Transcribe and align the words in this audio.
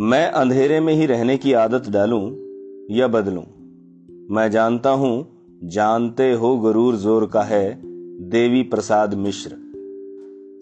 मैं 0.00 0.30
अंधेरे 0.30 0.80
में 0.80 0.94
ही 0.94 1.06
रहने 1.06 1.36
की 1.36 1.52
आदत 1.52 1.88
डालूं 1.90 2.30
या 2.90 3.08
बदलूं? 3.08 3.42
मैं 4.34 4.50
जानता 4.50 4.90
हूँ, 4.90 5.28
जानते 5.64 6.32
हो 6.32 6.58
गरूर 6.58 6.96
ज़ोर 6.96 7.26
का 7.26 7.42
है 7.42 7.80
देवी 8.28 8.62
प्रसाद 8.62 9.14
मिश्र। 9.14 9.50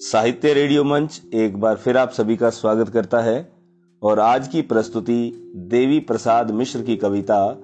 साहित्य 0.00 0.52
रेडियो 0.52 0.84
मंच 0.84 1.22
एक 1.34 1.60
बार 1.60 1.77
फिर 1.77 1.96
आप 1.96 2.10
सभी 2.10 2.36
का 2.36 2.50
स्वागत 2.50 2.88
करता 2.88 3.20
है 3.20 3.52
और 4.02 4.20
आज 4.20 4.48
की 4.48 4.62
प्रस्तुति 4.62 5.52
देवी 5.56 6.00
प्रसाद 6.00 6.50
मिश्र 6.50 6.82
की 6.82 6.96
कविता, 6.96 7.59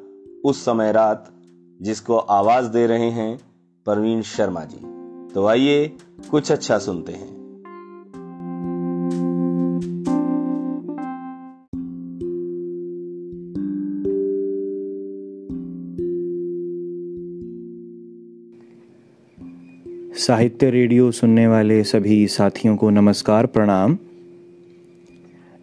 उस 0.44 0.64
समय 0.64 0.92
रात, 0.92 1.30
जिसको 1.82 2.16
आवाज़ 2.16 2.68
दे 2.68 2.86
रहे 2.86 3.10
हैं 3.10 3.40
परवीन 3.86 4.22
शर्मा 4.22 4.64
जी। 4.64 4.86
तो 5.34 5.46
आइए 5.46 5.96
कुछ 6.30 6.52
अच्छा 6.52 6.78
सुनते 6.78 7.12
हैं। 7.12 7.41
साहित्य 20.22 20.70
रेडियो 20.70 21.10
सुनने 21.10 21.46
वाले 21.46 21.84
सभी 21.84 22.26
साथियों 22.26 22.76
को 22.76 22.90
नमस्कार, 22.90 23.46
प्रणाम। 23.46 23.98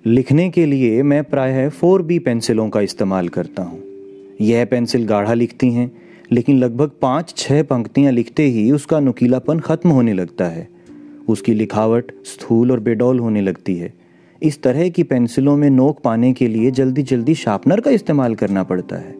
लिखने 0.05 0.49
के 0.49 0.65
लिए 0.65 1.03
मैं 1.03 1.23
प्रायः 1.23 1.69
फोर 1.69 2.01
बी 2.01 2.19
पेंसिलों 2.19 2.69
का 2.69 2.81
इस्तेमाल 2.81 3.27
करता 3.27 3.63
हूँ। 3.63 3.83
यह 4.41 4.65
पेंसिल 4.65 5.05
गाढ़ा 5.05 5.33
लिखती 5.33 5.69
हैं, 5.69 5.91
लेकिन 6.31 6.57
लगभग 6.57 6.91
पाँच 7.01 7.33
छः 7.37 7.63
पंक्तियाँ 7.63 8.11
लिखते 8.11 8.43
ही 8.43 8.71
उसका 8.71 8.99
नुकीलापन 8.99 9.59
ख़त्म 9.59 9.89
होने 9.89 10.13
लगता 10.13 10.45
है। 10.45 10.69
उसकी 11.29 11.53
लिखावट 11.53 12.11
स्थूल 12.23 12.71
और 12.71 12.79
बेडौल 12.79 13.19
होने 13.19 13.41
लगती 13.41 13.75
है। 13.75 13.93
इस 14.43 14.63
तरह 14.63 14.89
की 14.89 15.03
पेंसिलों 15.03 15.57
में 15.57 15.69
नोक 15.69 15.99
पाने 16.03 16.33
के 16.33 16.47
लिए 16.47 16.71
जल्दी 16.71 17.03
जल्दी 17.03 17.35
शार्पनर 17.35 17.79
का 17.79 17.91
इस्तेमाल 17.91 18.35
करना 18.35 18.63
पड़ता 18.63 18.95
है। 18.95 19.18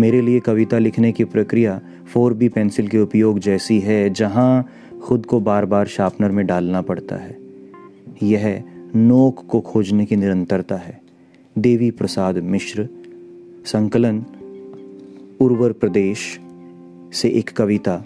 मेरे 0.00 0.20
लिए 0.20 0.40
कविता 0.40 0.78
लिखने 0.78 1.12
की 1.12 1.24
प्रक्रिया 1.24 1.80
फोर 2.12 2.34
बी 2.34 2.48
पेंसिल 2.48 2.88
के 2.88 2.98
उपयोग 2.98 3.38
जैसी 3.38 3.80
है, 3.80 4.10
जहाँ 4.10 4.66
खुद 5.02 5.26
को 5.26 5.40
बार 5.40 5.66
बार 5.66 5.86
शार्पनर 5.86 6.30
में 6.30 6.46
डालना 6.46 6.82
पड़ता 6.82 7.16
है। 7.16 7.38
यह 8.22 8.64
नोक 8.96 9.46
को 9.48 9.60
खोजने 9.60 10.06
की 10.06 10.16
निरंतरता 10.16 10.76
है। 10.76 11.00
देवी 11.58 11.90
प्रसाद 11.90 12.38
मिश्र, 12.38 12.88
संकलन, 13.64 14.24
उर्वर 15.40 15.72
प्रदेश 15.72 16.40
से 17.12 17.28
एक 17.28 17.50
कविता। 17.50 18.04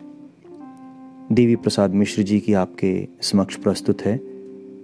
देवी 1.32 1.56
प्रसाद 1.56 1.90
मिश्र 1.90 2.22
जी 2.22 2.40
की 2.40 2.52
आपके 2.52 3.08
समक्ष 3.20 3.56
प्रस्तुत 3.56 4.02
है। 4.02 4.20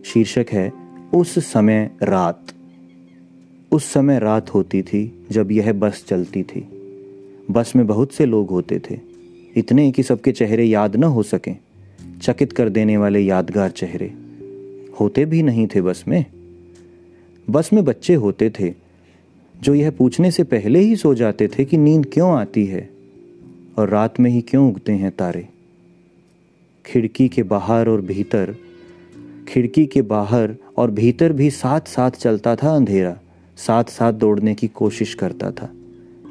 शीर्षक 0.04 0.46
है, 0.52 0.72
उस 1.14 1.38
समय 1.38 1.90
रात। 2.02 2.42
उस 3.72 3.84
समय 3.92 4.18
रात 4.18 4.54
होती 4.54 4.82
थी 4.82 5.26
जब 5.30 5.52
यह 5.52 5.72
बस 5.72 6.04
चलती 6.08 6.42
थी। 6.42 6.79
बस 7.50 7.72
में 7.76 7.86
बहुत 7.86 8.12
से 8.12 8.26
लोग 8.26 8.50
होते 8.50 8.80
थे। 8.90 8.98
इतने 9.56 9.92
कि 9.92 10.02
सबके 10.02 10.32
चेहरे 10.32 10.64
याद 10.64 10.96
न 10.96 11.04
हो 11.04 11.22
सकें। 11.22 11.56
चकित 12.22 12.52
कर 12.52 12.68
देने 12.68 12.96
वाले 12.96 13.20
यादगार 13.20 13.70
चेहरे। 13.70 14.14
होते 15.00 15.24
भी 15.24 15.42
नहीं 15.42 15.66
थे 15.66 15.82
बस 15.82 16.04
में। 16.08 16.24
बस 17.50 17.72
में 17.72 17.84
बच्चे 17.84 18.14
होते 18.14 18.50
थे, 18.50 18.74
जो 19.62 19.74
यह 19.74 19.90
पूछने 19.90 20.30
से 20.30 20.44
पहले 20.44 20.78
ही 20.78 20.96
सो 20.96 21.14
जाते 21.14 21.48
थे 21.48 21.64
कि 21.64 21.78
नींद 21.78 22.06
क्यों 22.12 22.32
आती 22.32 22.66
है, 22.66 22.90
और 23.78 23.88
रात 23.88 24.20
में 24.20 24.30
ही 24.30 24.40
क्यों 24.40 24.68
उगते 24.68 24.92
हैं 24.92 25.10
तारे। 25.10 25.48
खिड़की 26.86 27.28
के 27.28 27.42
बाहर 27.42 27.88
और 27.88 28.00
भीतर, 28.00 28.56
खिड़की 29.48 29.86
के 29.86 30.02
बाहर 30.02 30.56
और 30.76 30.90
भीतर 30.90 31.32
भी 31.32 31.50
साथ 31.50 31.80
साथ 31.80 32.10
चलता 32.10 32.56
था 32.56 32.76
अंधेरा, 32.76 33.18
साथ 33.56 33.84
साथ 33.84 34.12
दौड़ने 34.12 34.54
की 34.54 34.68
कोशिश 34.68 35.14
करता 35.14 35.50
था। 35.50 35.72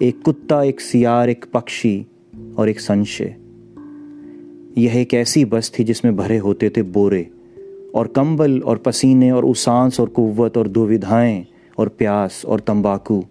एक 0.02 0.22
कुत्ता, 0.22 0.64
एक 0.64 0.82
सियार, 0.82 1.30
एक 1.30 1.46
पक्षी 1.54 2.06
और 2.58 2.70
एक 2.70 2.80
संशय। 2.80 3.36
यह 4.78 4.98
एक 4.98 5.14
ऐसी 5.14 5.46
बस 5.46 5.72
थी 5.80 5.84
जिसमें 5.84 6.16
भरे 6.16 6.38
होते 6.38 6.70
थे 6.70 6.82
बोरे 6.82 7.30
और 7.96 8.08
कंबल 8.08 8.60
और 8.60 8.78
पसीने 8.78 9.32
और 9.32 9.46
उसांस 9.46 10.00
और 10.00 10.10
कुव्वत 10.10 10.58
और 10.58 10.68
दुविधाएँ 10.68 11.46
और 11.78 11.88
प्यास 11.88 12.46
और 12.46 12.60
तंबाकू 12.60 13.26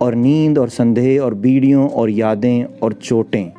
और 0.00 0.14
नींद 0.14 0.58
और 0.58 0.68
संदेह 0.68 1.22
और 1.22 1.34
बीड़ियों 1.34 1.88
और 1.88 2.10
यादें 2.10 2.64
और 2.64 2.92
चोटें। 2.92 3.52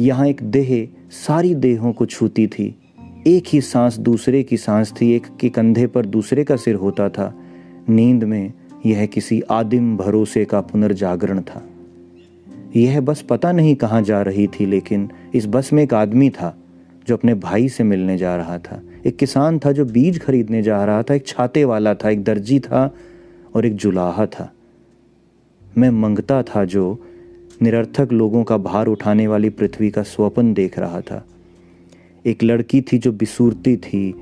यहाँ 0.00 0.26
एक 0.26 0.42
देह 0.42 0.88
सारी 1.10 1.54
देहों 1.54 1.92
को 1.92 2.06
छूती 2.06 2.46
थी। 2.46 2.78
एक 3.26 3.44
ही 3.46 3.60
सांस 3.60 3.98
दूसरे 3.98 4.42
की 4.42 4.56
सांस 4.56 4.94
थी, 5.00 5.12
एक 5.12 5.26
के 5.40 5.48
कंधे 5.48 5.86
पर 5.86 6.06
दूसरे 6.06 6.44
का 6.44 6.56
सिर 6.56 6.74
होता 6.74 7.08
था। 7.08 7.40
नींद 7.88 8.24
में 8.24 8.52
यह 8.86 9.06
किसी 9.06 9.40
आदिम 9.40 9.96
भरोसे 9.96 10.44
का 10.44 10.60
पुनर्जागरण 10.60 11.40
था। 11.40 11.66
यह 12.76 13.00
बस 13.00 13.22
पता 13.22 13.52
नहीं 13.52 13.74
कहाँ 13.74 14.02
जा 14.02 14.22
रही 14.22 14.46
थी, 14.46 14.66
लेकिन 14.66 15.08
इस 15.34 15.46
बस 15.46 15.72
में 15.72 15.82
एक 15.82 15.94
आदमी 15.94 16.30
था 16.30 16.58
जो 17.08 17.16
अपने 17.16 17.34
भाई 17.34 17.68
से 17.68 17.84
मिलने 17.84 18.18
जा 18.18 18.36
रहा 18.36 18.58
था। 18.58 18.82
एक 19.06 19.16
किसान 19.16 19.58
था 19.58 19.72
जो 19.72 19.84
बीज 19.84 20.20
खरीदने 20.20 20.62
जा 20.62 20.84
रहा 20.84 21.02
था, 21.02 21.14
एक 21.14 21.26
छाते 21.26 21.64
वाला 21.64 21.94
था, 21.94 22.10
एक 22.10 22.24
दर्जी 22.24 22.60
था 22.60 22.94
और 23.54 23.66
एक 23.66 23.74
जुलाहा 23.74 24.26
था। 24.26 24.52
मैं 25.78 25.90
मंगता 25.90 26.42
था 26.42 26.64
जो 26.64 27.04
निरर्थक 27.62 28.12
लोगों 28.12 28.44
का 28.44 28.56
भार 28.56 28.86
उठाने 28.86 29.26
वाली 29.26 29.50
पृथ्वी 29.50 29.90
का 29.90 30.02
स्वप्न 30.02 30.54
देख 30.54 30.78
रहा 30.78 31.00
था। 31.00 31.26
एक 32.26 32.42
लड़की 32.42 32.80
थी 32.80 32.98
जो 32.98 33.12
बिसूरती 33.12 33.76
थी 33.76 34.14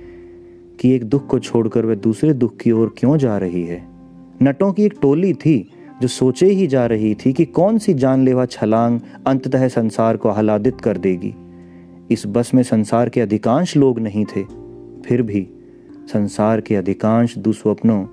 कि 0.81 0.91
एक 0.91 1.05
दुख 1.05 1.27
को 1.27 1.39
छोड़कर 1.39 1.87
वह 1.87 1.95
दूसरे 1.95 2.33
दुख 2.33 2.57
की 2.57 2.73
ओर 2.73 2.95
क्यों 2.99 3.19
जा 3.19 3.39
रही 3.39 3.63
है? 3.63 3.96
नटों 4.43 4.73
की 4.73 4.85
एक 4.85 4.95
टोली 5.03 5.33
थी 5.33 5.71
जो 6.03 6.09
सोचे 6.09 6.47
ही 6.47 6.67
जा 6.67 6.87
रही 6.87 7.15
थी 7.15 7.33
कि 7.33 7.45
कौन 7.45 7.79
सी 7.79 7.95
जानलेवा 7.95 8.47
छलांग 8.47 9.01
अंततः 9.27 9.69
संसार 9.69 10.17
को 10.17 10.29
आह्लादित 10.29 10.81
कर 10.81 10.99
देगी। 10.99 11.35
इस 12.11 12.23
बस 12.27 12.55
में 12.55 12.63
संसार 12.63 13.09
के 13.09 13.21
अधिकांश 13.21 13.77
लोग 13.77 13.99
नहीं 13.99 14.25
थे। 14.25 14.45
फिर 15.07 15.23
भी 15.23 15.49
संसार 16.13 16.61
के 16.61 16.77
अधिकांश 16.77 17.39
दुस्वप्नों 17.39 18.07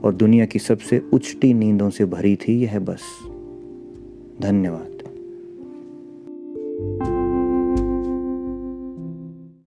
और 0.00 0.14
दुनिया 0.14 0.44
की 0.44 0.58
सबसे 0.58 1.02
उच्चटी 1.12 1.54
नींदों 1.54 1.90
से 1.90 2.04
भरी 2.04 2.36
थी 2.36 2.62
यह 2.62 2.78
बस। 2.78 3.02
धन्यवाद। 4.42 4.90